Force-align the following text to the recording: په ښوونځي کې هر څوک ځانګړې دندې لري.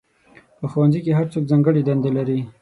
په 0.59 0.65
ښوونځي 0.71 0.99
کې 1.05 1.11
هر 1.17 1.25
څوک 1.33 1.43
ځانګړې 1.51 1.81
دندې 1.87 2.11
لري. 2.17 2.39